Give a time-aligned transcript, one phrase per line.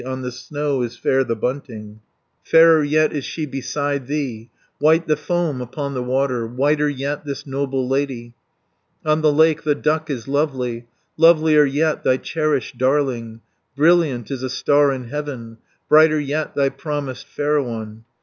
[0.03, 1.99] On the snow is fair the bunting,
[2.43, 7.45] Fairer yet is she beside thee; White the foam upon the water, Whiter yet this
[7.45, 8.33] noble lady:
[9.05, 10.87] On the lake the duck is lovely,
[11.17, 13.41] Lovelier yet thy cherished darling;
[13.75, 18.05] 390 Brilliant is a star in heaven, Brighter yet thy promised fair one.